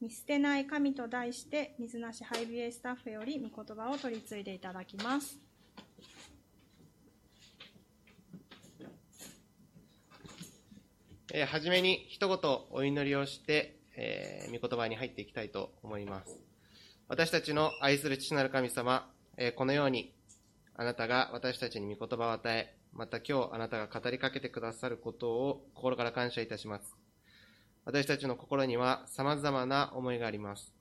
[0.00, 5.38] 見捨てない神と題して水無しハイビエスタッフより御言葉を取り継いでいただきます
[11.32, 12.38] えー、はじめに一言
[12.70, 16.40] お祈りをして、えー、御言葉に入っていきたいと思います。
[17.06, 20.12] 私たちの愛する父なる神様、えー、このように
[20.74, 26.96] あなたが私たちに御言葉を与え、また今日あなたが語りかけてくださることを心から感謝いたします。
[27.90, 30.72] 私たちの心には様々な思いがあります。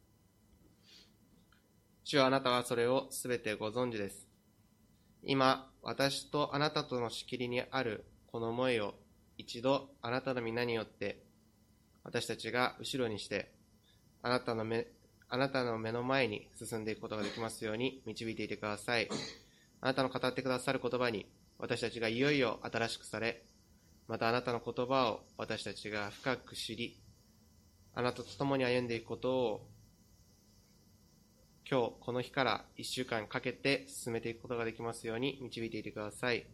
[2.04, 4.28] 主はあなたはそれをすべてご存知です。
[5.24, 8.94] 今、私とあなたとの仕切りにあるこの思いを
[9.40, 11.24] 一度あなたの皆によって
[12.04, 13.52] 私たちが後ろにして
[14.22, 14.86] あなたの目
[15.30, 19.10] あなたの目の前に進んでいくことができますように導いていてください。
[19.82, 21.26] あなたの語ってくださる言葉に
[21.58, 23.44] 私たちがいよいよ新しくされ、
[24.10, 27.00] またあなたの言葉を私たちが深く知り、
[27.94, 29.68] あなたと共に歩んでいくことを
[31.70, 36.48] 今日この日から1週間かけて進めていくことができますように導いていてください。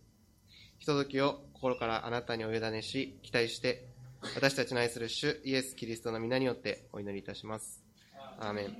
[0.80, 3.87] ひとときを心からあなたにお委ねし、期待して、
[4.35, 7.81] 私たちの愛する主イエス・キリストの皆によってお祈りいたします。
[8.37, 8.75] アーメン。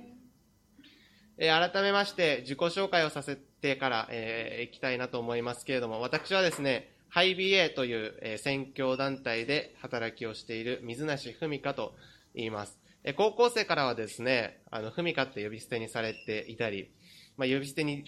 [1.38, 11.94] えー、改めまして自己紹介をさせてから、えー、いきたいなと思いますけれども、私はですね、ハイビエという、えー、宣教団体で働きをしている水梨文香と
[12.34, 12.78] 言います。
[13.04, 16.90] えー、高校生からはですね、あの、文香って呼び捨てにされていたり、
[17.36, 18.04] まあ、呼び捨てに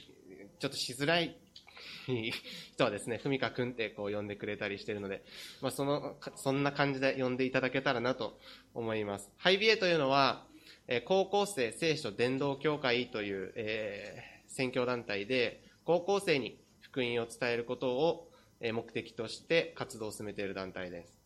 [0.58, 1.36] ちょっとしづらい
[2.74, 5.22] 人はですね、ふみかくんってこう呼んでくれたりしているので、
[5.60, 8.38] まあ、その、そんな感じで呼んでいただけたらなと
[8.74, 9.30] 思います。
[9.36, 10.44] ハイビエというのは、
[10.86, 18.27] え高校生聖書伝道協会という、えー、宣教団体で、高校生に福音を伝えることを
[18.60, 21.18] 目的として活動を進めている団体です。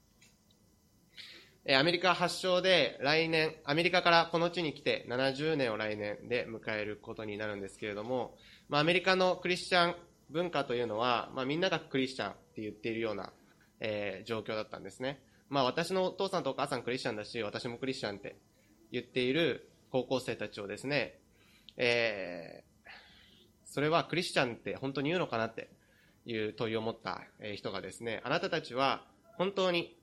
[1.71, 8.35] アメリカ発祥で来年、アメリカからこの地に来て70年を来年で迎えることになるんですけれども、
[8.69, 9.95] まあ、アメリカのクリスチャン
[10.31, 13.33] 文化というのは、まあ、みんながクリスチャンって言っているような、
[13.79, 15.21] えー、状況だったんですね。
[15.49, 18.37] まあ、私のお父さんとお母さんクリスチャンだし、私もクリスチャンって
[18.91, 21.21] 言っている高校生たちをですね、
[21.77, 22.91] えー、
[23.67, 25.71] それはクリスチャンって本当に言うのかなって
[26.25, 27.23] いう問いを持った
[27.55, 29.05] 人がですね、あなたたちは
[29.37, 29.97] 本当に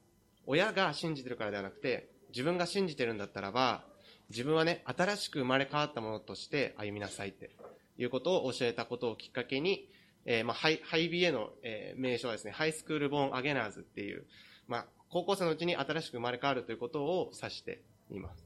[0.46, 3.84] 親が信じてるからではなくて、自分が信じてるんだったらば、
[4.30, 7.52] 自分はね、新しく生まれ変わったものとして歩みなさいって
[7.98, 9.90] いうことを教えたことをきっかけに、
[10.26, 14.26] えー、まあ、ハイ、ハイビエの、えー、名称はですね、ハイスクールボーンアゲナーズっていう、
[14.68, 17.82] まあ、高校生のうちに新しく生まれ変わるということを指して
[18.12, 18.46] います。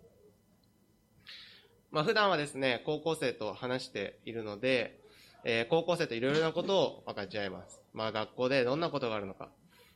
[1.92, 5.03] まあ、普段はですね、高校生と話しているので、
[5.46, 7.82] えー、高校生といろいろなことを分かち合います。
[7.94, 9.50] まあ、学校でどんなことがあるのか、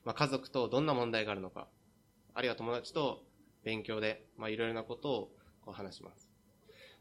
[0.04, 1.68] まあ、家族とどんな問題があるのか、
[2.34, 3.24] あるいは友達と
[3.64, 5.32] 勉強で、まあ、いろいろなことを
[5.62, 6.30] こう話します。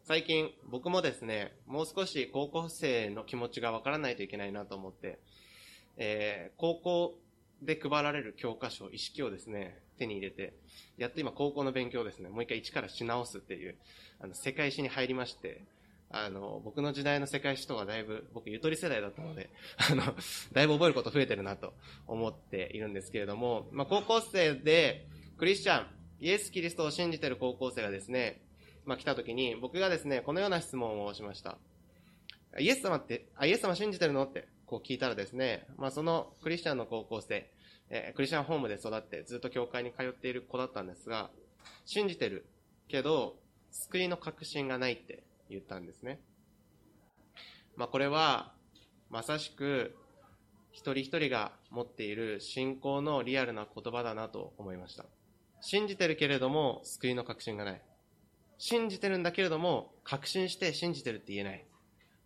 [0.05, 5.19] 最近僕もですね、もう少し高校生の気持ちがわからないといけないなと思って、
[5.97, 7.19] えー、高校
[7.63, 10.55] で配られる教科書、意識をですね、手に入れて、
[10.97, 13.77] やっと今高校の勉強をですね、もう一回一からし直すっていう、
[14.21, 15.65] あの、世界史に入りまして、
[16.11, 19.51] あの、僕の時代の世界史とはだいぶ、僕ゆとり世代だったので、
[19.91, 20.03] あの、
[20.53, 21.75] だいぶ覚えること増えてるなと
[22.07, 25.07] 思っているんですけれども、まあ、高校生で、
[25.37, 25.87] クリスチャン、
[26.21, 28.41] イエス・キリストを信じてる高校生がですね、
[28.85, 31.59] まあ、来た時に、僕がですね、このような質問をしました。
[32.59, 37.51] イエス様って、あ、イエス様信じてるのって、こう聞いたらですね、まあ、そのクリスチャンの高校生、
[37.91, 41.31] えー、クリスチャンホームで育ってずっと教会に通っている子だったんですが、
[41.85, 42.47] 信じてる
[42.89, 43.37] けど、
[43.71, 46.21] 救いの確信がないって言ったんですね。
[47.77, 48.53] まあ、これは、
[49.11, 49.97] まさしく、
[50.73, 55.07] 一人一人が持っている信仰のリアルな言葉だなと思いました。
[55.61, 57.83] 信じてるけれども、救いの確信がない。
[58.59, 61.67] 信じてるんだけれども、確信して信じてるって言えない。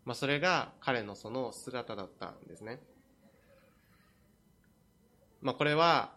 [0.04, 2.80] まあ、それが彼のその姿だったんですね。
[5.40, 6.12] まあ、これは、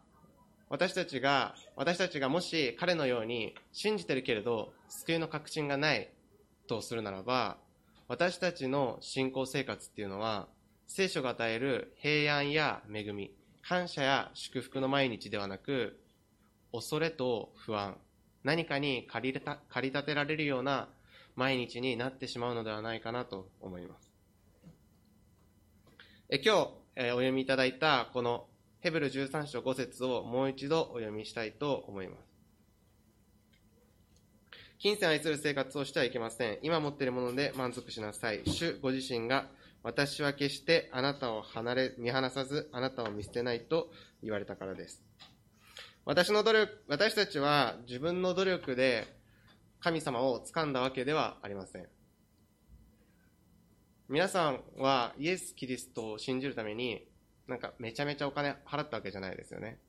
[0.69, 6.09] 私たちが、私たちがもし彼のように信じてるけれど、救いの確信がない
[6.67, 7.57] とするならば、
[8.07, 10.47] 私たちの信仰生活っていうのは、
[10.87, 15.99] 聖書が与える平安や恵み、感謝や祝福の毎日ではなく、
[16.71, 17.97] 恐れと不安、
[18.43, 20.89] 何かに駆りた駆り立てられるような
[21.35, 24.11] 毎日になってしまうのではないかなと思います。
[26.29, 28.47] え今日、えお読みいただいたこの
[28.79, 32.32] ヘブル13章5節をもう一度お読みしたいと思います。
[34.83, 36.59] 金銭を愛する生活をしてはいけません。
[36.61, 38.41] 今持っているもので満足しなさい。
[38.45, 39.47] 主ご自身が
[39.81, 43.89] 私は決してあなたを離れ、見放さずあなたを見捨てないと
[44.21, 45.01] 言われたからです。
[46.03, 49.07] 私の努力、私たちは自分の努力で
[49.79, 51.87] 神様を掴んだわけではありません。
[54.09, 57.07] 皆さんはイエス・キリストを信じるために、
[57.47, 59.79] なんかめちゃめちゃお金払ったわけじゃないですよね。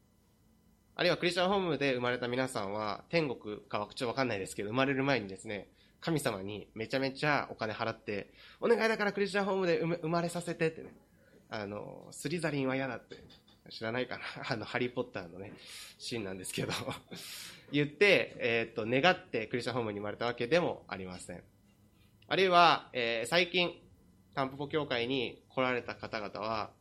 [0.96, 5.68] あるいはクリスチャンホームで生まれた皆さんは、天国かは口わかんないですけど、生まれる前にですね、
[6.00, 10.94] 神様にめちゃめちゃお金払って、お願いだからクリスチャンホームで生まれさせてってね、
[11.50, 13.16] あの、スリザリンは嫌だって、
[13.70, 15.52] 知らないかな あの、ハリーポッターのね、
[15.98, 16.72] シーンなんですけど
[17.72, 21.42] 言って、えっ、と、願ってクリスチャンホームに生まれたわけでもありません。
[22.28, 23.82] あるいは、えー、最近、
[24.34, 26.72] タンポポ教会に来られた方々は、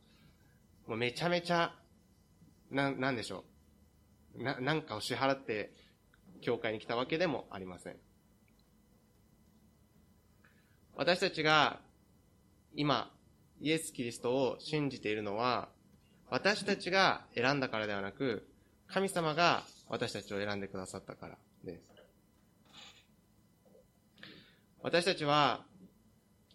[0.86, 1.74] もうめちゃめちゃ、
[2.70, 3.53] な、なんでしょう。
[4.36, 5.72] な、なんかを支払って、
[6.40, 7.96] 教会に来たわけでもありません。
[10.96, 11.80] 私たちが、
[12.74, 13.10] 今、
[13.60, 15.68] イエス・キリストを信じているのは、
[16.30, 18.48] 私たちが選んだからではなく、
[18.86, 21.94] 神様が私たちを選んでくださったからです。
[24.82, 25.64] 私たちは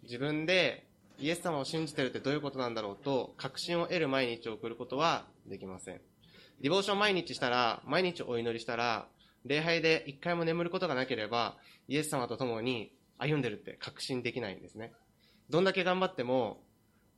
[0.04, 0.86] 自分で
[1.18, 6.02] イエス様を信じてるってどういうことなんだろうと確信を得る毎日を送ることはできません。
[6.62, 9.08] ディボーション毎日したら、毎日お祈りしたら、
[9.46, 11.58] 礼拝で一回も眠ることがなければ、
[11.88, 14.92] イエス様と共に歩んでるって確信できないんですね。
[15.50, 16.62] どんだけ頑張っても、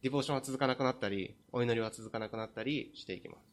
[0.04, 3.52] ディボーションは続かなくなったり、お祈りは続かなくなったりしていきます。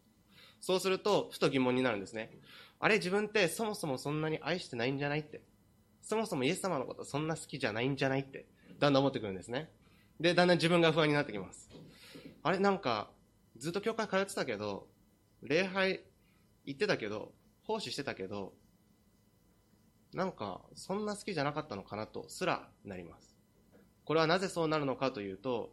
[0.61, 2.33] そうすると、ふと疑問になるんですね。
[2.81, 5.41] あれ、自分ってそもそもそんなに愛してないんじゃないって。
[6.03, 8.47] そもそもイエス様のことそんな好きじゃないんじゃないって、
[8.79, 9.71] だんだん思ってくるんですね。
[10.21, 11.71] で、だんだん自分が不安になってきます。
[12.43, 13.11] あれ、なんか、
[13.57, 14.87] ずっと教会通ってたけど、
[15.43, 16.01] 礼拝
[16.65, 17.33] 行ってたけど、
[17.63, 18.55] 奉仕してたけど、
[20.13, 23.37] なんか、そんな好きじゃなかったのかなとすらなります。
[24.05, 25.71] これはなぜそうなるのかというと、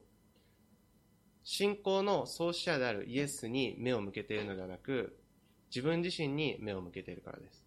[1.44, 5.18] 信仰の創始者であるイエスに目を向けているのではなく、
[5.70, 7.66] 自分自身に目を向けているからです。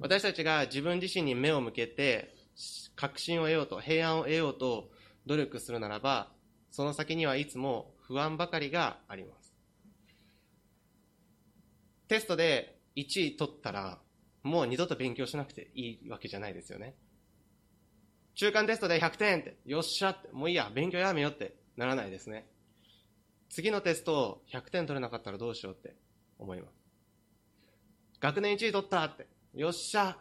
[0.00, 2.34] 私たちが自分自身に目を向けて、
[2.94, 4.90] 確信を得ようと、平安を得ようと
[5.26, 6.32] 努力するならば、
[6.70, 9.52] その先にはいつも不安ばかりがあります。
[12.08, 13.98] テストで1位取ったら、
[14.42, 16.94] もう二度と勉強しなくていいわけじゃないですよね。
[18.36, 22.46] 中間テストで100点って、よっしゃって、もういいや、勉強やめよってならないですね。
[23.48, 25.96] 次のテストを100点取れなかったらどうしようって
[26.38, 26.74] 思います。
[28.20, 30.16] 学年1位取ったって、よっしゃ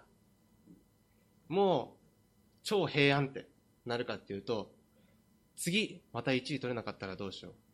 [1.49, 2.05] もう
[2.63, 3.47] 超平安って
[3.85, 4.71] なるかっていうと、
[5.55, 7.64] 次また1位取れなかったらどうしよう。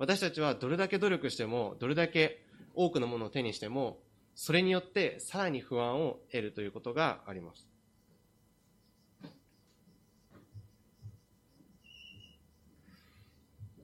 [0.00, 2.42] 私たちはどれだけ努力しても、どれだけ
[2.74, 3.98] 多くのものを手にしても、
[4.34, 7.68] それによってさらに不安を得るということがあります。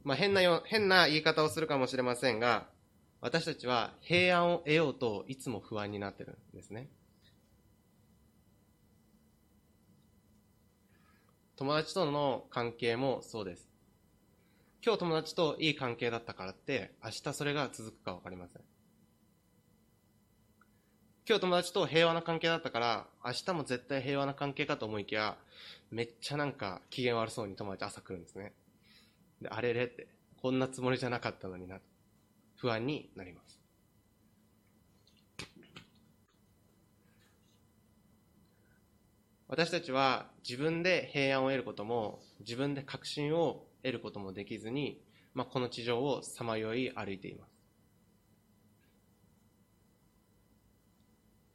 [0.04, 2.66] まあ、変なよ、変な言い方をするかもしれませんが、
[3.20, 6.88] 私たちは平安を得ようといつも不安になってるんですね。
[11.56, 13.75] 友達との関係もそうです。
[14.86, 18.62] 今日友達といい関係だったからって、明日それが続くかわかりません。
[21.28, 25.38] 今日友達と平和な関係だったから、明日も絶対平和な関係かと思いきや、
[25.90, 28.52] めっちゃなんか機嫌悪そうに友達朝来るんですね。
[29.42, 30.06] で、あれれって、
[30.40, 31.80] こんなつもりじゃなかったのにな、
[32.54, 33.60] 不安になります。
[39.48, 45.00] 私たちは自分で平安を得ることも、自分で確信を得ることもできずに、
[45.32, 47.52] まあ、この地上をさまよい歩いています。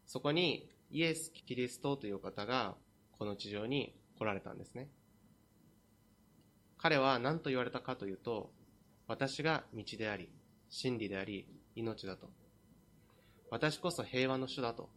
[0.07, 2.75] そこにイエス・キリストという方が
[3.17, 4.87] この地上に来られたんですね。
[6.77, 8.49] 彼は何と言われたかというと、
[9.07, 10.29] 私が道であり、
[10.69, 11.45] 真理であり、
[11.75, 12.29] 命だと。
[13.49, 14.89] 私こそ平和の主だと。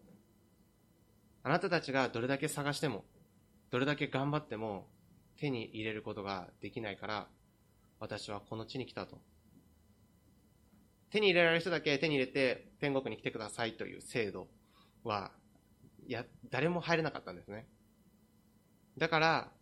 [1.42, 3.04] あなたたちがどれだけ探しても、
[3.70, 4.86] どれだけ頑張っても
[5.44, 7.28] 手に入れることができないから、
[8.00, 9.18] 私はこの地に来たと。
[11.10, 14.48] 手に入れられる人だけ手に入れて天国に来てくださいという制度
[15.02, 15.32] は、
[16.06, 17.66] いや、誰も入れなかったんですね。
[18.96, 19.52] だから、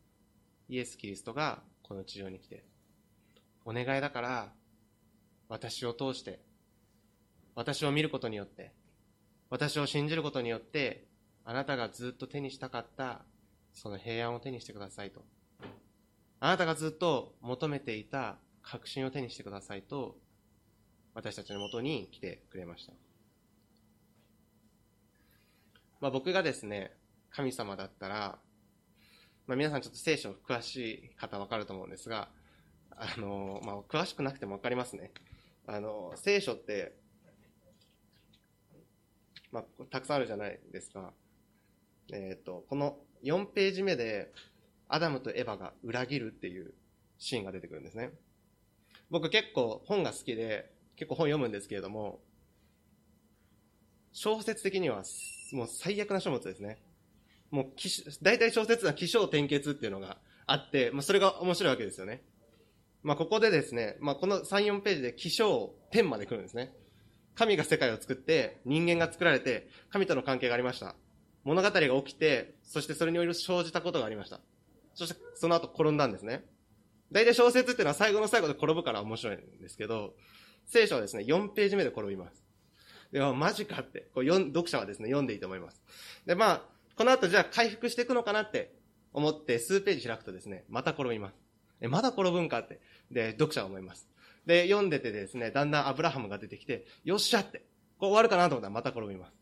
[0.68, 2.64] イエス・キリストがこの地上に来て、
[3.64, 4.52] お願いだから、
[5.48, 6.38] 私を通して、
[7.56, 8.72] 私を見ることによって、
[9.50, 11.08] 私を信じることによって、
[11.44, 13.24] あなたがずっと手にしたかった、
[13.74, 15.24] その平安を手にしてくださいと。
[16.44, 20.16] あなたがずっと求めていた確信を手にしてくださいと、
[21.14, 22.92] 私たちのもとに来てくれました。
[26.00, 26.96] まあ、僕がですね、
[27.30, 28.40] 神様だったら、
[29.46, 32.28] まあ、皆さんちょっと聖書詳しい方わかると思うんですが、
[32.90, 35.12] あの、まあ、詳しくなくてもわかりますね。
[35.68, 36.96] あの、聖書って、
[39.52, 41.12] まあ、たくさんあるじゃないですか。
[42.12, 44.32] えっ、と、この4ページ目で、
[44.92, 46.74] アダムとエヴァが裏切るっていう
[47.18, 48.10] シーンが出てくるんですね。
[49.10, 52.20] 僕結構本が好きで、結構本読むんですけれども、
[54.12, 55.02] 小説的には
[55.52, 56.82] もう最悪な書物ですね。
[57.50, 57.66] もう、
[58.20, 62.22] 大体小説は起承転結っていうのがあって、まあ、それが面白いわけですよね。
[63.02, 66.74] まあ、ここでですね、まあ、この3、4ページで起承天まで来るんですね。
[67.34, 70.94] 神が世界を作って、人間が作られて、神との関係がありました。
[71.44, 74.40] 物語が起きて、そしてそれにより生じたことがありました。
[74.94, 76.44] そしてその後転んだんですね。
[77.10, 80.14] 大体小説っていうのは最後の最後で転ぶから面白いんですけど、
[80.66, 82.42] 聖書はですね、4ページ目で転びます。
[83.12, 85.82] では、マジかって、こう読者はですね、読んでいいと思います。
[86.24, 86.62] で、まあ、
[86.96, 88.74] この後じゃあ回復していくのかなって
[89.12, 91.34] 思って数ページ開くとですね、また転びます。
[91.80, 92.80] え、まだ転ぶんかって。
[93.10, 94.08] で、読者は思います。
[94.46, 97.64] で、読んでてですね、だんだんアブラハムが出てきて、よっしゃって、
[97.98, 99.32] こう終わるかなと思ったらまた転びます。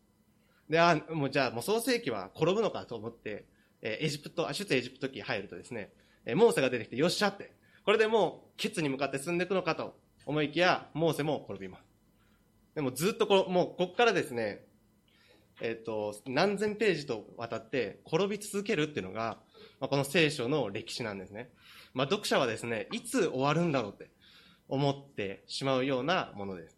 [0.69, 3.45] で、あ、もうじゃあもう創世記は転ぶのかと思って、
[3.81, 5.91] えエジプト、あ出エジプト記入るとですね、
[6.25, 11.83] えモーセが出てきて、よっしゃって、これでもう、ケツに向かって進んでいくのかと思いきや、モーセも転びます。
[12.75, 14.65] でもずっとこもう、こっからですね、
[15.61, 19.39] えっ、ー、と、何千ページと渡って転び続けるっていうのが、
[19.79, 21.51] まあ、この聖書の歴史なんですね。
[21.93, 24.11] まあ、読者はですね、いつ終わるんだろうって
[24.69, 26.77] 思ってしまうようなものです。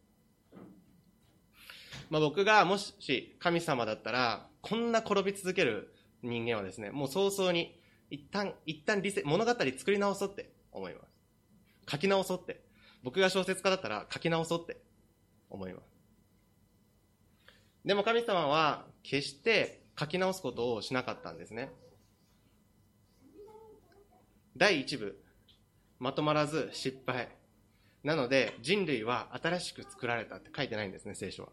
[2.10, 5.93] まあ、僕がもし神様だったら、こんな転び続ける
[6.24, 11.92] 人間はですね、もう早々に一旦、一旦リセ物語作り直そうって思います。
[11.92, 12.64] 書き直そうって。
[13.04, 14.78] 僕が小説家だったら書き直そうって
[15.50, 15.86] 思います。
[17.86, 21.70] でも神様は決して書き直すことをしなかったんですね。
[24.56, 25.20] 第一部、
[26.00, 27.28] まとまらず失敗。
[28.04, 31.50] なので人類は新しく作られたって書いてないんですね、聖書は。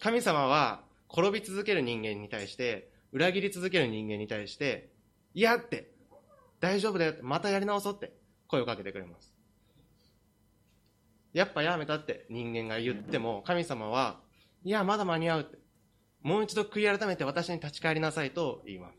[0.00, 4.90] 神様は転び続ける人間に対して、裏切り続ける人間に対して、
[5.34, 5.92] いやって、
[6.60, 8.12] 大丈夫だよって、またやり直そうって
[8.48, 9.34] 声をかけてくれます。
[11.32, 14.20] やっぱやめたって人間が言っても、神様は、
[14.64, 15.58] いや、まだ間に合うって。
[16.22, 18.96] もう一度悔い改めて私に立ち返りなさいと言います。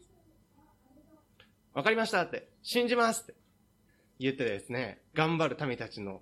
[1.74, 3.36] わかりましたって、信じますって
[4.20, 6.22] 言ってですね、頑張る民たちの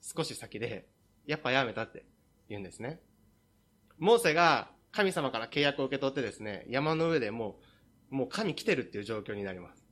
[0.00, 0.86] 少し先で、
[1.26, 2.04] やっぱやめたって
[2.48, 3.00] 言うんですね。
[3.98, 7.60] モーセが神様から契約を受け取ってですね、山の上でも
[8.10, 9.86] う、もう神来てるっていう状況になります。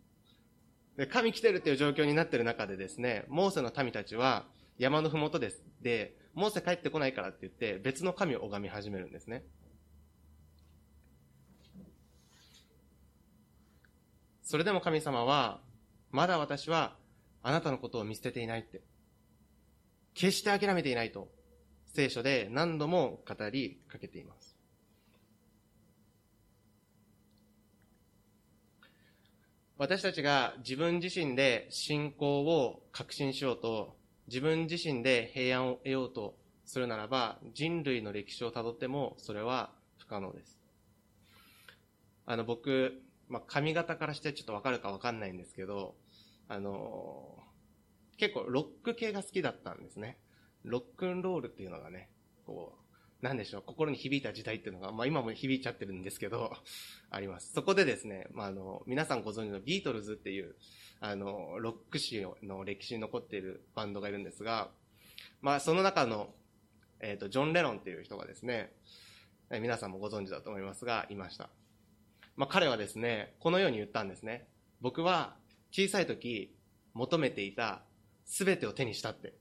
[0.97, 4.47] で、神来てるっていう状況になってる中でですね、モーセの民たちは、
[4.79, 5.63] 山のふもとです。
[5.81, 9.45] で、モーセ帰ってこないからって言って、別の神を拝み始めるんですね。
[14.43, 15.61] それでも神様は、
[16.11, 16.97] まだ私は
[17.45, 18.83] あなたのことを見捨てていないって、
[20.15, 21.29] 決して諦めていないと、
[21.95, 24.56] 聖書で何度も語りかけています。
[29.79, 33.95] 私たちが自分自身で信仰を確信しようと
[34.27, 40.59] 自分自身で平安を得ようとするならば、人類の歴史をたどってもそれは不可能です。
[42.25, 45.95] あの、僕、まあ、髪型からしてちょっとわかるかわかんないんですけど、
[46.49, 50.19] あのー、結構ロック系が好きだったんですね。
[50.65, 52.09] ロックンロールっていうのがね、
[52.47, 52.86] こう、
[53.23, 56.53] なんでしょう、心に響いた時代っていうのが、まあ今も響いちゃってるんですけど、
[57.11, 57.53] あります。
[57.53, 60.55] そこでですね、まああの、皆さんご存知のビートルズっていう、
[61.01, 64.71] あの、ロック史の歴史に残っているバンドがいるんですが、
[65.41, 66.29] まあ、その中の、
[67.01, 68.73] えっ、ー、と、ジョン・レノンっていう人がですね、
[69.51, 71.51] 皆さんもご存知だと思いますが、いました。
[72.37, 74.49] まあ、彼はですね、このように言ったんですね。
[74.81, 75.37] 僕は
[75.71, 76.55] 小さい時
[76.95, 77.83] 求めていた
[78.27, 79.35] 全てを手にしたって。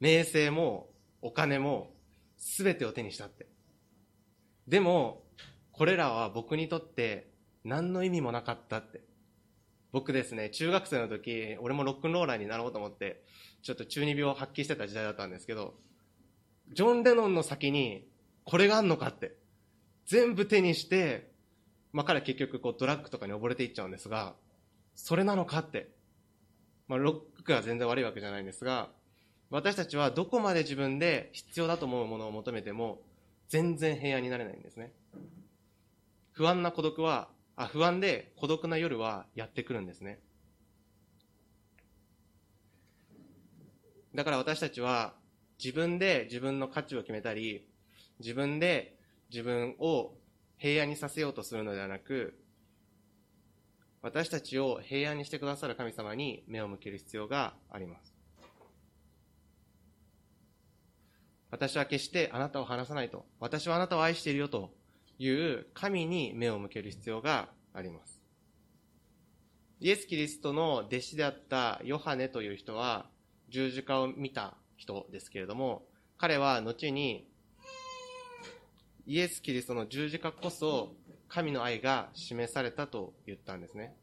[0.00, 0.88] 名声も
[1.22, 1.90] お金も
[2.38, 3.46] 全てを手にしたって。
[4.66, 5.24] でも、
[5.72, 7.30] これらは僕にとって
[7.64, 9.02] 何の意味もなかったって。
[9.90, 13.24] 僕ですね、中学生の時、俺もロックンローラーになろうと思って、
[13.62, 15.74] ちょっと中二病を発揮してた時代だったんですけど、
[16.72, 18.06] ジョン・レノンの先に、
[18.44, 19.36] これがあんのかって、
[20.06, 21.30] 全部手にして、
[21.92, 24.34] まあ彼結局こうドラッグとかに溺れていっちゃうんですが、
[24.94, 25.88] それなのかって、
[26.86, 28.90] まあロックが全然悪いわけじゃないんですが、
[29.50, 33.00] 私たちはどこまで自分で必要だと思うものを求めても、
[33.48, 34.92] 全然平安になれないんですね。
[36.32, 40.20] 不安な孤独はあ不安で孤独な夜はやってくるんですね。
[44.14, 45.14] だから私たちは
[45.62, 47.66] 自分で自分の価値を決めたり、
[48.20, 48.96] 自分で
[49.30, 50.12] 自分を
[50.58, 52.38] 平安にさせようとするのではなく、
[54.02, 58.17] 私たちを平安にしてくださる神様に目を向ける必要があります。
[61.50, 63.24] 私は決してあなたを離さないと。
[63.40, 64.70] 私はあなたを愛しているよと
[65.18, 68.22] いう神に目を向ける必要があります。
[69.80, 73.06] イエス・キリストの弟子であったヨハネという人は
[73.48, 75.86] 十字架を見た人ですけれども、
[76.18, 77.28] 彼は後に
[79.06, 80.94] イエス・キリストの十字架こそ
[81.28, 83.94] 神の愛が示されたと言ったんですね。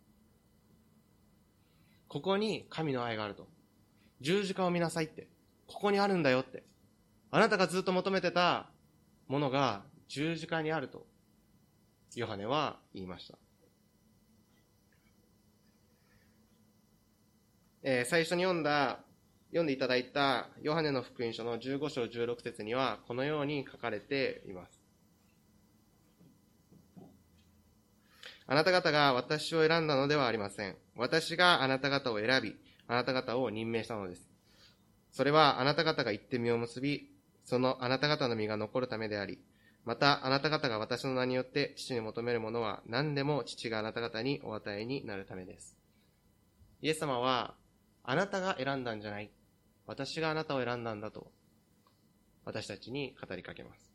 [2.08, 3.48] ここに神の愛があると。
[4.22, 5.28] 十字架を見なさいって。
[5.68, 6.64] ここにあるんだよって。
[7.36, 8.68] あなたがずっと求めてた
[9.28, 11.06] ものが十字架にあると、
[12.16, 13.38] ヨハネは言いました。
[17.84, 19.00] えー、最初に読んだ、
[19.50, 24.82] 読んでいただいたヨハネの福音書の15章16節には、このように書かれています。
[28.48, 30.78] あなた方が私を選んだのではありません。
[30.96, 32.56] 私があなた方を選び、
[32.88, 34.30] あなた方を任命したのです。
[35.12, 37.14] それはあなた方が言って実を結び、
[37.46, 39.40] そのあなた方の身が残るためであり、
[39.86, 45.78] またあなた方が私の名によって父に求めるものは何でも父があなた方にお与えになるためです。
[46.82, 47.56] イエス様は、
[48.04, 49.32] あなたが選んだんじゃない。
[49.88, 51.32] 私があなたを選んだんだと、
[52.44, 53.92] 私たちに語りかけます。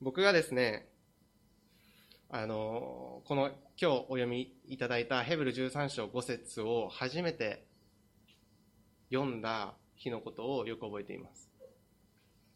[0.00, 0.91] 僕がですね、
[2.34, 7.66] あの、この今日お読みいただいたヘブル13章5節を初めて
[9.12, 11.50] 読んだ日のことをよく覚えています。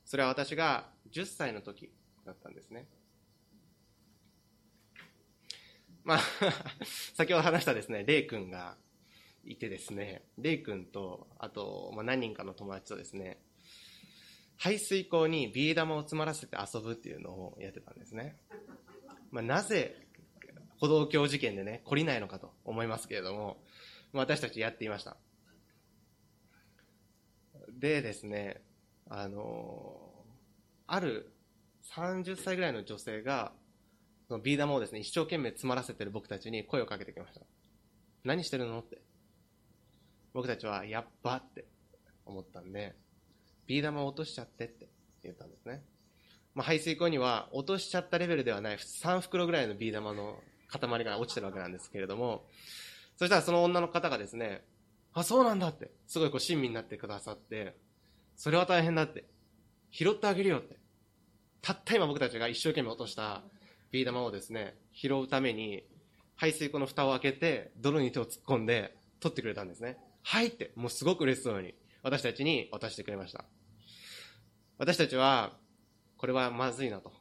[0.07, 1.93] それは私が10歳の時
[2.25, 2.87] だったんですね。
[6.05, 6.21] まあ
[7.13, 8.79] 先ほど話したですね、レイ君が
[9.45, 13.43] いてですね、レイ君と、あと、まあ、何人かの友達とですね、
[14.57, 18.39] 排水溝にビー玉を詰まらせて遊ぶっていうのをやってたんですね。
[19.31, 19.97] まあ、なぜ
[20.79, 23.59] 歩道橋事件でね、懲りないのかと思いますけれども、
[24.13, 25.17] 私たちやっていました。
[27.79, 28.63] でですね、
[29.09, 30.07] あの
[30.87, 31.33] ある
[31.95, 33.53] 30歳ぐらいの女性が、
[34.29, 37.47] そのビー玉をですね、一生懸命詰まらせてる僕たちに声をかけてきました。
[38.25, 39.03] 何してるのって。
[40.33, 41.67] 僕たちは、やっばって
[42.25, 42.97] 思ったんで、
[43.67, 44.89] ビー玉を落としちゃってって
[45.23, 45.85] 言ったんですね。
[46.57, 50.39] まあ、排水溝には落としちゃったレベルではない3袋ぐらいのビー玉の
[50.69, 52.47] 塊が落ちてるわけなんですけれども、
[53.19, 54.65] そしたらその女の方がですね、
[55.13, 57.77] あ、そうなんだって、すごいこう親身になってくださって、
[58.37, 59.27] それは大変だって、
[59.91, 60.79] 拾ってあげるよって。
[61.61, 63.43] たった今僕たちが一生懸命落とした
[63.91, 65.85] ビー玉をですね、拾うために、
[66.37, 69.99] 排水溝の蓋を開けて、泥に手を突っ込んで、取ってくれたんですね。
[70.23, 73.45] はいって、もうすごく嬉しそうに、私たちに渡してくれました。
[74.79, 75.53] 私たちは、
[76.19, 77.13] これはまずいなと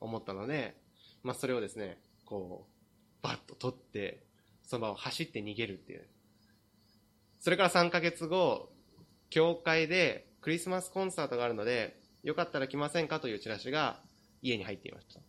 [0.00, 0.76] 思ったので、
[1.22, 4.22] まあ、それをですね、こう、バッと取って、
[4.62, 6.06] その場を走って逃げるっていう。
[7.40, 8.70] それから3ヶ月後、
[9.30, 14.00] 教会でクリスマスコンサートがあるので、よかったら来ませんかというチラシが
[14.42, 15.20] 家に入っていました。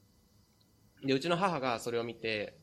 [1.06, 2.58] で、うちの母がそれを見て、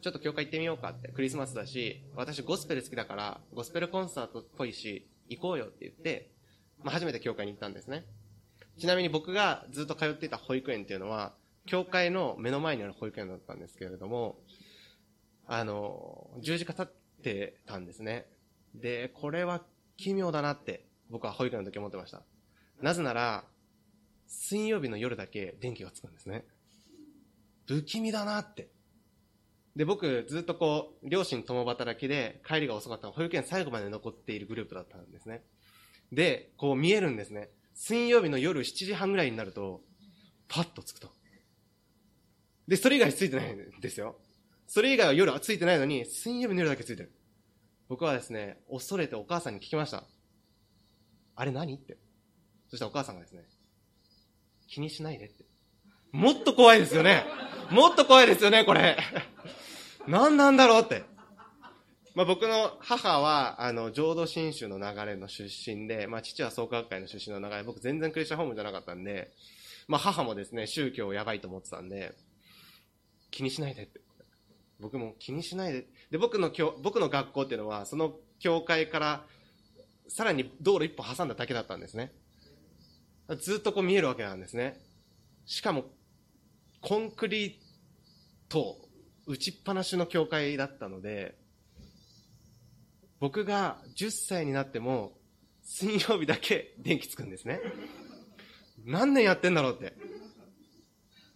[0.00, 6.30] ちょっと教会行ってみようかって、クリスマスだし、私ゴスペル好きだから、ゴスペルコンサートっぽいし、行こうよって言って、
[6.82, 8.04] まあ、初めて教会に行ったんですね。
[8.78, 11.34] ちなみに僕がずっと通っていた保育園っていうのは、
[11.66, 14.38] 教会の目の前にある保育園だったんですけれども、
[15.46, 16.86] あの、十字架立っ
[17.22, 18.26] てたんですね。
[18.74, 19.62] で、これは
[19.96, 22.22] 奇妙だなって僕は保育園の時思ってました。
[22.80, 23.44] なぜなら、
[24.26, 26.44] 水曜日の夜だけ電気がつくんですね。
[27.66, 28.70] 不気味だなって。
[29.76, 35.42] で、僕、ずっとこう、両親共働きで帰りが遅かった保育園最後まで残っているグループだったんですね。
[36.10, 37.50] で、こう見えるんですね。
[37.74, 39.82] 水曜日の夜7時半ぐらいになると、
[40.48, 41.10] パッとつくと。
[42.68, 44.16] で、それ以外ついてないんですよ。
[44.66, 47.12] それ以外は夜はついてないのに、水曜日の夜だけついてる。
[47.88, 50.04] 僕はですね、恐れてお母さんに聞きました。
[51.34, 51.98] あれ何って。
[52.68, 53.42] そしたらお母さんがですね、
[54.68, 55.44] 気にしないでって。
[56.10, 57.24] もっと怖いですよね。
[57.70, 58.96] もっと怖いですよね、これ。
[60.08, 61.04] 何なんだろうって。
[62.14, 69.32] まあ、僕の母は、あの、浄土真宗の流れの出身で、まあ、父は創価学会の出身の流れ、僕全然クリスチャンホームじゃなかったんで、
[69.88, 72.12] まあ、母もですね、宗教をやばいと思ってたんで、
[73.30, 74.00] 気にしないでって。
[74.78, 75.86] 僕も気にしないで。
[76.10, 79.24] で、僕の教、僕の学校っていうのは、その教会から、
[80.08, 82.12] さらに道路一歩挟んだだけだったんですね。
[83.40, 84.78] ずっとこう見えるわけなんですね。
[85.46, 85.84] しかも、
[86.82, 87.54] コンクリー
[88.48, 88.76] ト
[89.26, 91.36] 打ちっぱなしの教会だったので、
[93.22, 95.12] 僕が10歳になっても、
[95.62, 97.60] 水曜日だけ電気つくんですね。
[98.84, 99.94] 何年やってんだろうって。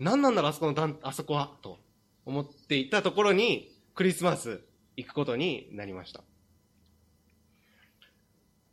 [0.00, 1.78] 何なんだろう、あそこのあそこは、と
[2.24, 4.64] 思っていたところに、クリスマス
[4.96, 6.24] 行くことになりました。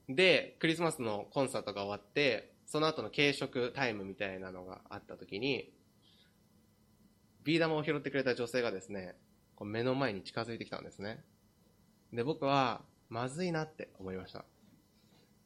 [0.09, 5.71] で、クリスマスのコンサートが終わって、その後の軽食タイムみたいなのがあった時に、
[7.43, 9.13] ビー玉を拾ってくれた女性がですね、
[9.55, 11.23] こう目の前に近づいてきたんですね。
[12.11, 12.81] で、僕は、
[13.13, 14.43] まずいなって思いました。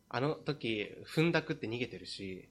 [0.08, 2.48] あの時、踏んだくって逃げてるし、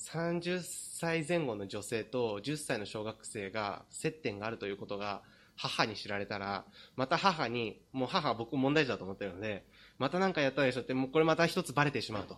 [0.00, 5.22] 30歳前後の女性と10歳の小学生が接点があるということが
[5.56, 9.64] 母に知られたら、また母に、もう母は僕問題児だと思ってるので、
[9.98, 12.36] また何かやったでしょって、もうこれまた一つバレてしまうと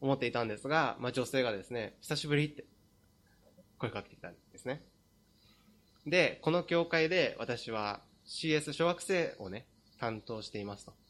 [0.00, 2.64] 思っていたんですが、まあ女性がですね、久しぶりって
[3.78, 4.82] 声かけてきたんですね。
[6.06, 9.66] で、この教会で私は CS 小学生をね、
[10.00, 11.03] 担当していますと。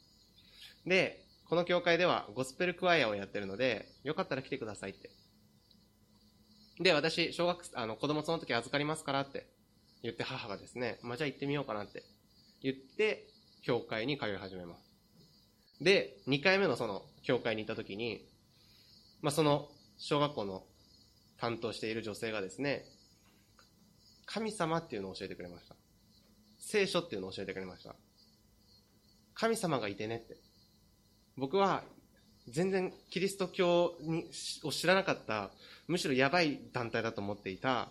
[0.87, 5.11] で、この教会ではゴスペルクワイアをやってるので、よかったら来てくださいって。
[6.81, 9.47] で、私、小学、あの、子供その時預かりますからって
[10.03, 12.03] 言って母がですね、まあ、じゃあ行ってみようかなって
[12.63, 13.29] 言って、
[13.63, 14.95] 教会に通い始めます。
[15.81, 18.27] で、2回目のその教会に行った時に、
[19.23, 19.69] まあ、その
[19.99, 20.65] 小学校の
[21.39, 22.85] 担当している女性がですね、
[24.27, 25.77] 神様っていうのを教えてくれました。
[26.59, 27.95] 聖書っていうのを教えてくれました。
[29.35, 30.37] 神様がいてねって。
[31.37, 31.83] 僕は
[32.49, 34.27] 全然キリスト教に
[34.63, 35.51] を知らなかった、
[35.89, 37.89] むしろやばい団体だと思っていた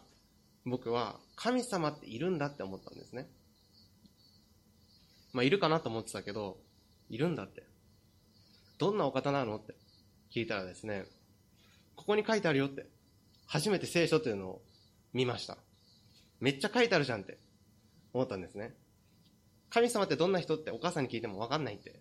[0.65, 3.27] 僕は神様っているんだって思ったんですね。
[5.34, 6.58] まあいるかなと思ってたけど、
[7.10, 7.63] いるんだって。
[8.77, 9.75] どんなお方なのって
[10.34, 11.06] 聞いたらですね、
[11.95, 12.86] ここに書いてあるよって。
[13.45, 14.62] 初めて聖書っていうのを
[15.13, 15.58] 見ました。
[16.39, 17.38] めっちゃ書いてあるじゃんって
[18.13, 18.73] 思ったんですね。
[19.69, 21.99] 神様ってどんな人ってお母さんに聞いてもわかんないって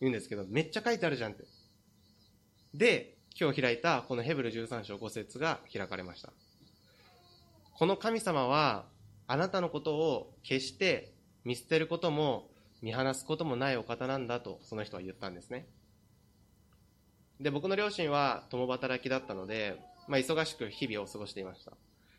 [0.00, 1.44] 言うんですけど、めっちゃ書いてあるじゃんって。
[2.74, 6.32] で、今日開いたこのヘブル13章5節が開かれました。
[7.74, 8.86] この神様は
[9.26, 11.12] あなたのことを決して
[11.44, 12.50] 見捨てることも
[12.82, 15.66] 見放すこともないお方なんだとその人は言ったんですね。
[17.40, 21.72] で、僕の両親は共働きだったので、まあ、忙しく日々を過ごしていました。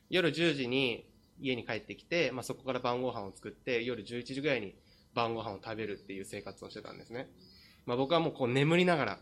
[0.09, 1.05] 夜10時に
[1.41, 4.75] 家に帰ってきて、まあ、そこから晩ご飯を作って、夜11時ぐらいに
[5.13, 7.29] 晩ご飯を食べるっていう生活をしてたんですね。
[7.89, 9.19] まあ、僕はもうこう眠りながら、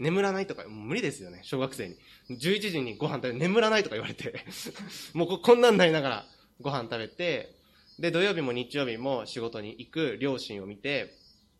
[0.00, 1.94] 眠らないとか、もう無理ですよね、小学生に。
[2.30, 4.44] 11時にご飯食べて、眠らないとか言われて、
[5.14, 6.26] もうここんなんなりながら
[6.60, 7.54] ご飯食べて、
[8.00, 11.14] で、土曜日も日曜日も仕事に行く両親を見て、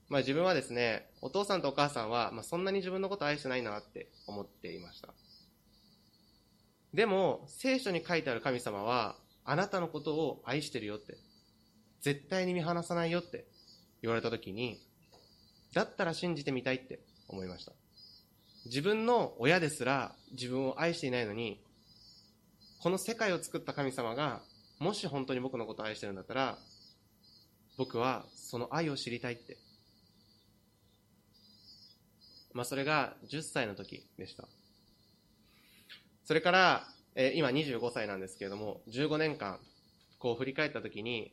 [0.09, 5.15] まあ自分はですね、お父さんとお母さんは、まあそんなに自分のこと愛してないなって思っていました。
[6.93, 11.19] でも、聖書に書いてある神様は、あなたのことを愛してるよって、
[12.01, 13.47] 絶対に見放さないよって
[14.03, 14.88] 言われた時に、
[15.73, 17.73] だったら信じてみたいって思いました。
[18.67, 21.61] 自分の親ですら自分を愛していないのに、
[22.81, 24.41] この世界を作った神様が、
[24.79, 26.59] もし本当に僕のことを愛してるんだったら、
[27.77, 29.57] 僕はその愛を知りたいって。
[32.53, 34.49] まあそれが10歳の時でした。
[36.25, 39.59] それから、えー今25歳なんですけれども、15年間、
[40.19, 41.33] こう振り返った時に、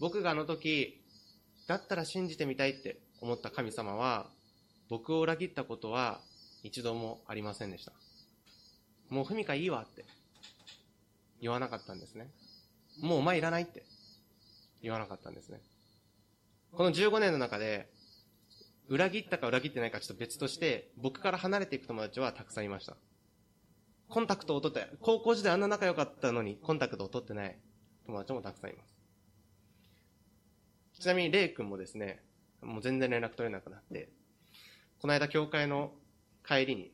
[0.00, 1.02] 僕があの時、
[1.66, 4.26] だったら信じてみたいって思った神様は、
[4.88, 6.20] 僕を裏切ったことは
[6.62, 7.92] 一度もありませんでした。
[9.08, 10.04] もうふみかいいわって
[11.40, 12.28] 言わなかったんですね。
[13.00, 13.84] もうお前いらないって
[14.82, 15.60] 言わなかったんですね。
[16.72, 17.88] この15年の中で、
[18.88, 22.96] 裏切ったか裏切ってないかちょっと別として、僕から離れていく友達はたくさんいました。
[24.08, 27.58] コンタクトを取って、高校時代あんな仲良かったのにコンタクトを取ってない
[28.06, 28.94] 友達もたくさんいます。
[31.00, 32.22] ちなみに、レイ君もですね、
[32.66, 34.08] もう全然連絡取れなくなって、
[35.00, 35.92] この間教会の
[36.46, 36.92] 帰りに、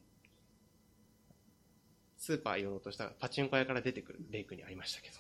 [2.19, 5.11] スーパー寄ろうとしたらパチンコ屋から出てくるレイ君に会いましたけ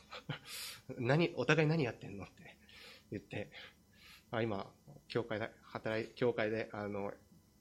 [0.94, 2.56] ど、 何、お互い何やってんのって
[3.10, 3.50] 言って、
[4.30, 4.70] あ今、
[5.08, 7.12] 教会で、働い、教会で、あの、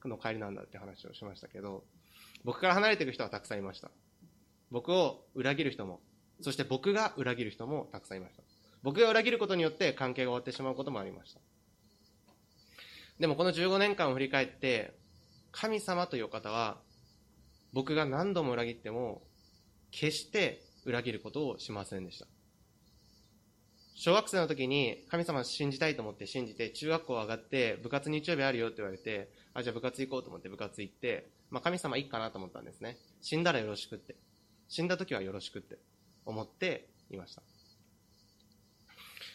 [0.04, 1.84] の帰りなんだって話をしましたけど、
[2.44, 3.90] 僕から離れていく人はたくさんいました。
[4.70, 6.00] 僕を裏切る人も、
[6.40, 8.42] そして僕が裏切る人もたくさんいました。
[8.82, 11.40] 僕が裏切ることによって関係が終わってしまうこともありました。
[13.22, 14.98] でもこの15年間を振り返って、
[15.52, 16.80] 神様という方は、
[17.72, 19.22] 僕が何度も裏切っても、
[19.92, 22.26] 決して裏切ることをしませんでした。
[23.94, 32.96] 小学生の時に神様信じたいと思って信じて、中学校上がって部活日曜日あるよって言われて、あ、じゃあ部活行こうと思って部活行って、まあ神様いいかなと思ったんですね。
[33.20, 34.16] 死んだらよろしくって。
[34.66, 35.78] 死んだ時はよろしくって
[36.26, 37.42] 思っていました。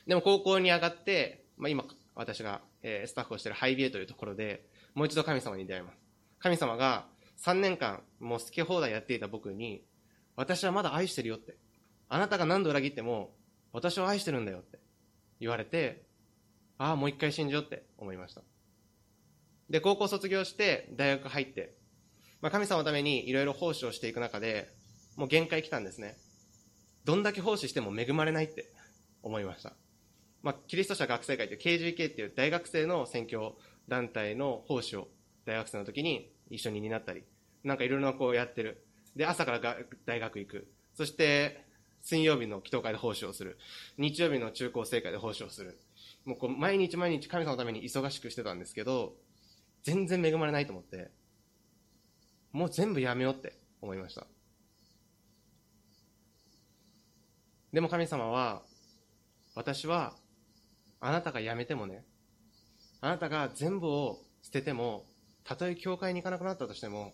[0.08, 1.86] でも高校に上がって、まあ今
[2.18, 5.98] 私が、えースタッフをしているハイビエというところで、もう一度神様に出会います。
[6.40, 7.06] 神様が
[7.44, 9.84] 3年間もう好き放題やっていた僕に、
[10.38, 11.58] 私はまだ愛してるよって。
[12.08, 13.36] あなたが何度裏切っても、
[13.74, 14.80] 私を愛してるんだよって
[15.40, 16.06] 言われて、
[16.78, 18.42] ああ、もう一回信じようって思いました。
[19.70, 21.76] で、高校卒業して大学入って、
[22.42, 24.70] まあ、神様のためにいろいろ奉仕をしていく中で、
[25.18, 26.18] もう限界来たんですね。
[27.04, 28.72] どんだけ奉仕しても恵まれないって
[29.24, 29.74] 思いました。
[30.44, 33.54] まあ、キリスト者学生会という KGK っていう大学生の選挙
[33.88, 35.08] 団体の奉仕を
[35.46, 37.24] 大学生の時に一緒に担ったり、
[37.64, 38.84] なんかいろいろなこうやってる。
[39.16, 40.68] で、朝からが大学行く。
[40.94, 41.66] そして、
[42.02, 43.58] 水曜日の祈祷会で奉仕をする。
[43.98, 45.80] 日曜日の中高生会で奉仕をする。
[46.26, 49.16] もうこう毎日毎日神様のために忙しくしてたんですけど、
[49.84, 51.10] 全然恵まれないと思って、
[52.52, 54.28] もう全部やめようって思いました。
[57.74, 58.64] でも神様は、
[59.56, 60.16] 私は、
[61.00, 62.06] あなたが辞めてもね、
[63.02, 65.06] あなたが全部を捨てても、
[65.44, 67.14] たとえ教会に行かなくなったとしても、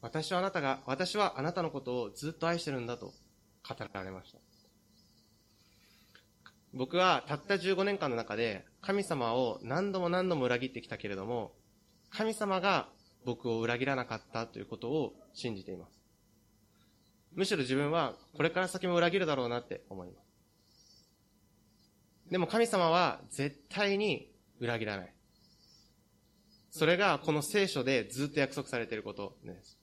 [0.00, 3.12] 私はあなたが、私はあなたのことをずっと愛してるんだと
[3.68, 4.38] 語られました。
[6.74, 11.52] 僕はたった15年間の中で神様を何度も何度も裏切ってきたけれども、
[12.10, 12.88] 神様が
[13.24, 15.98] 僕を裏切らなかったということを信じています。
[17.34, 20.27] むしろ自分はこれから先も裏切るだろうなって思います。
[22.30, 25.14] でも神様は絶対に裏切らない。
[26.70, 29.78] それがこの聖書でずっと約束されていることです。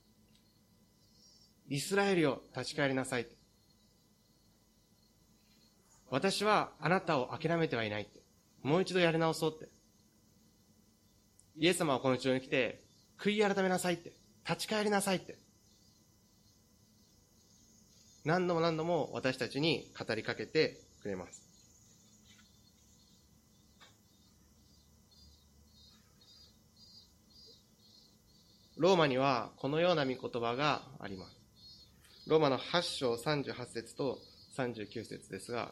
[1.67, 3.27] イスラエルよ、立ち返りなさい。
[6.09, 8.07] 私はあなたを諦めてはいない。
[8.61, 9.67] もう一度やり直そうって。
[11.57, 12.83] イエス様はこの地上に来て、
[13.19, 14.13] 悔い改めなさいって。
[14.47, 15.37] 立ち返りなさいって。
[18.23, 21.44] 何度も何度も私たちに語りかけてくれます。
[28.77, 31.37] ローマにはこのような御言葉があります。
[32.27, 34.19] ローマの8章38節と
[34.57, 35.71] 39節ですが、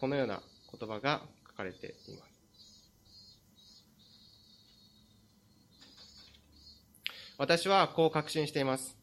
[0.00, 0.40] このような
[0.78, 2.28] 言葉が書かれています。
[7.38, 8.96] 私はこう確信しています。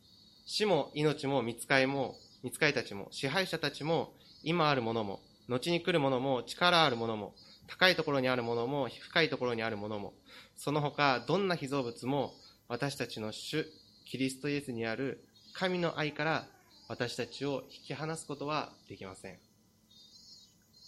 [0.46, 7.34] 死も命も見つかいも、見つかいたちも、支配者たちも、今あるものも、後に来るものも、力あるものも、
[7.68, 10.14] 高いところにあるものも、深いところにあるものも、
[10.56, 12.34] その他、どんな被造物も、
[12.68, 13.68] 私たちの主、
[14.06, 15.24] キリストイエスにある
[15.54, 16.48] 神の愛から
[16.88, 19.38] 私たちを引き離すことはできません。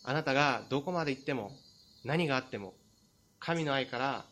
[0.04, 1.52] あなたがどこまで行っても、
[2.04, 2.74] 何があっても、
[3.40, 4.26] 神の愛から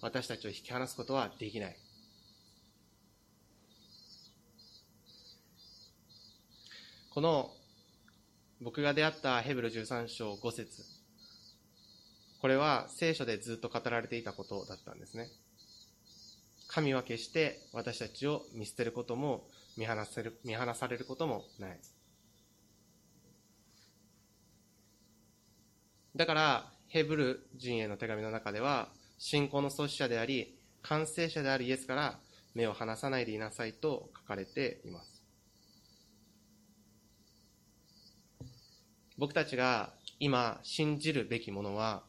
[0.00, 1.76] 私たちを引き離すことはできない。
[7.10, 7.50] この
[8.62, 10.82] 僕が出会ったヘブル13章5節
[12.40, 15.28] これは聖書でずっと語られていたことだったんですね。
[16.74, 21.78] 神は決して私たちを見捨てることも見放せる見放されることもない。
[26.16, 32.18] だから、ヘブル人への手紙の中では、信仰の創始者であり、完成者であるイエスから
[32.54, 35.22] 目を離さないでいなさいと書かれています。
[39.18, 42.02] 僕たちが今信じるべきものは、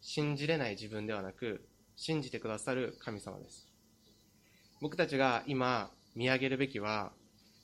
[0.00, 3.67] 信じれない自分ではなく、信じてくださる神様です。
[4.80, 7.12] 僕たちが今見上げるべきは、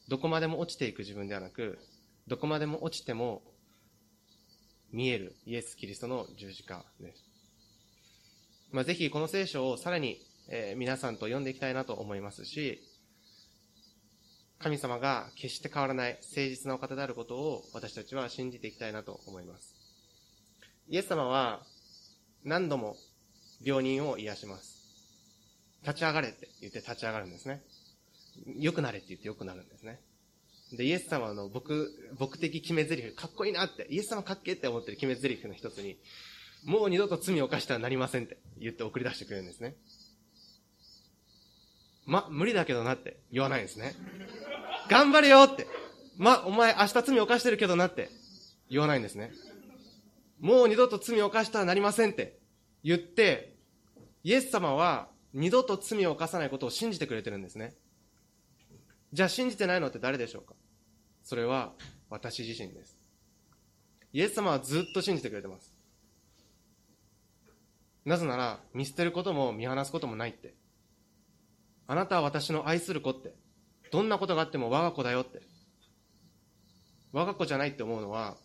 [0.08, 1.78] どこまでも落ちていく自分ではなく、
[2.26, 3.42] どこまでも落ちても
[4.92, 7.24] 見えるイエス・キリストの十字架です。
[8.70, 12.80] まあ、ぜひこの聖書をさらに、え、皆さんと読んでいきたいなと思いますし、
[14.58, 19.74] 神様が決して変わらない誠実なお方であることを私たちは信じていきたいなと思います。
[20.88, 21.60] イエス様は
[22.44, 22.96] 何度も
[23.62, 24.73] 病人を癒します。
[25.84, 27.62] 立ち上がれって言って立ち上がるんですね。
[28.58, 30.00] 良くなれって言って良くなるんですね。
[30.72, 35.98] で、イエス様の僕、僕的決め台詞、かっこいいなって、イエス様かっけって思ってる決め台詞の一つに、
[36.64, 39.76] もう二度と罪を犯してはなりませんって言って送り出してくれるんですね。
[42.06, 43.94] ま、無理だけどなって言わないんですね。
[44.88, 45.66] 頑張れよって。
[46.16, 48.10] ま、お前明日罪を犯してるけどなって
[48.70, 49.32] 言わないんですね。
[50.40, 52.38] もう二度と罪を犯してはなりませんって
[52.82, 53.54] 言って、
[54.22, 57.74] イエス様は二度と罪を犯さないことを信じてくれてるんですね。
[59.12, 60.54] じゃあ信じてないのって誰でしょうか？
[61.22, 61.72] それは
[62.08, 62.96] 私自身です。
[64.12, 65.74] イエス様はずっと信じてくれてます。
[68.04, 70.54] なぜなら、見捨てることも見放すこともないって。
[71.86, 73.34] あなたは私の愛する子って。
[73.90, 75.40] どんなことがあっても我が子だよって。
[77.12, 78.36] 我が子じゃないって思うのは、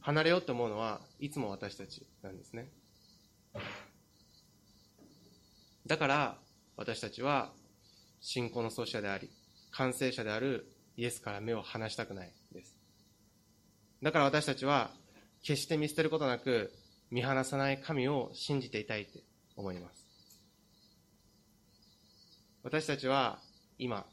[0.00, 2.68] 離れようって思うのは、いつも私たちなんですね。
[5.90, 6.38] だから
[6.76, 7.50] 私たちは
[8.20, 9.28] 信仰の創始者であり
[9.72, 12.76] 完成者であるイエスから目を離したくないです
[14.00, 14.92] だから私たちは
[15.42, 16.72] 決して見捨てることなく
[17.10, 19.18] 見放さない神を信じていたいと
[19.56, 20.06] 思います。
[22.62, 23.40] 私たちは
[23.78, 24.06] 今、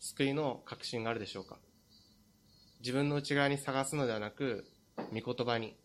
[0.00, 1.58] 救いの確信があるでしょうか？
[2.80, 4.66] 自分の内側に探すのではなく、
[5.12, 5.76] 御言葉に、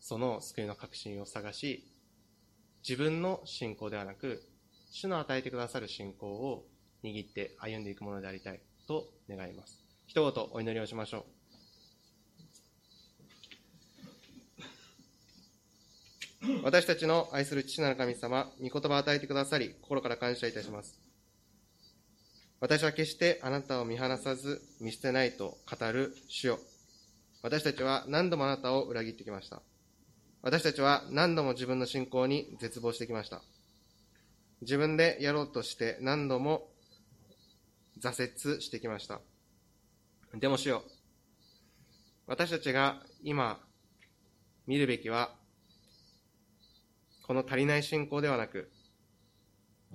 [0.00, 1.84] その救いの確信を探し、
[2.86, 4.42] 自分の信仰ではなく、
[4.90, 6.64] 主の与えてくださる信仰を
[7.04, 9.84] 握って歩んでいくものでありたいと願います。
[10.06, 11.24] 一言お祈りをしましょう。
[16.62, 20.98] 私たちの愛する父なる神様、御言葉を与えてくださり、心から感謝いたします。
[22.60, 26.58] 私は決してあなたを見放さず、見捨てないと語る主よ。
[27.42, 29.62] 私たちは何度もあなたを裏切ってきました。
[30.42, 33.42] 私たちは何度も自分の信仰に絶望してきました。
[34.60, 36.68] 自分でやろうとして何度も
[38.00, 39.20] 挫折してきました。
[40.34, 40.90] でも主よう、
[42.26, 43.58] 私たちが今
[44.66, 45.30] 見るべきは、
[47.26, 48.70] この足りない信仰ではなく、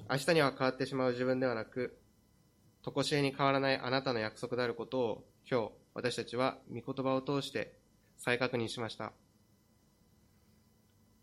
[0.10, 1.97] 明日には変わってしまう自分ではなく、
[2.84, 7.77] 常しえに変わらないあなたの約束であることを今日私たちは御言葉を通して
[8.17, 9.13] 再確認しました。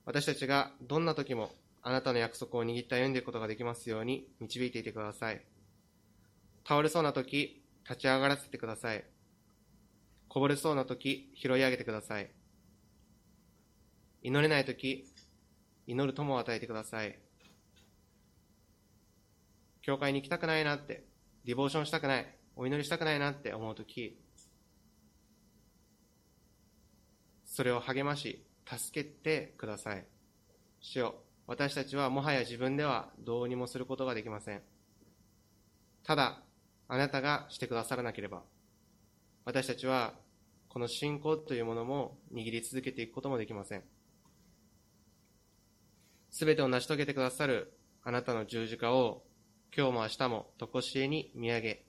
[0.05, 1.51] 私たちがどんな時も
[1.83, 5.41] あなたの約束を握って歩んでいくことができますように導いていてください。
[6.67, 9.05] 倒れそうな時、立ち上がらせてください。
[10.29, 12.31] こぼれそうな時、拾い上げてください。
[14.23, 15.07] 祈れない時、
[15.87, 17.19] 祈る友を与えてください。
[19.83, 21.05] 教会に行きたくないなって
[21.45, 24.21] ディボーションしたくない、お祈りしたくないなって思うとき、
[27.47, 28.45] それを励まし、
[28.79, 30.07] 助けてください。
[30.81, 31.15] 主よ、
[31.47, 34.63] 私たちはもはや自分ではどうにもすることができません。
[36.05, 36.43] ただ、
[36.89, 38.43] あなたがしてくださらなければ、
[39.45, 40.15] 私たちは
[40.69, 43.83] この信仰というものも握り続けていくこともできません。
[46.31, 47.73] すべてを成し遂げてくださる
[48.05, 49.25] あなたの十字架を
[49.77, 51.85] 今日も明日も常しえに見上げ、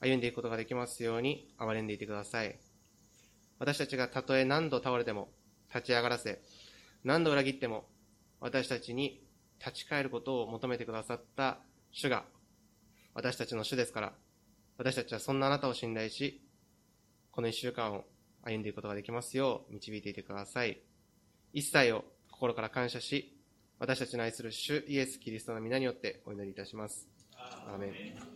[0.00, 2.58] 歩んでいくことができますように憐れんでいてください。
[3.58, 5.30] 私たちがたとえ何度倒れても
[5.74, 6.40] 立ち上がらせ、
[7.02, 7.84] 何度裏切っても
[8.40, 9.20] 私たちに
[9.58, 11.58] 立ち返ることを求めてくださった
[11.90, 12.24] 主が
[13.14, 14.12] 私たちの主ですから、
[14.76, 16.42] 私たちはそんなあなたを信頼し、
[17.30, 18.04] この一週間を
[18.42, 20.80] 歩んでいくことができますよう導いていてください。
[21.52, 23.36] 一切を心から感謝し、
[23.78, 27.08] 私たちの愛する主イエス・キリストの皆によってお祈りいたします。
[27.36, 28.33] アーメン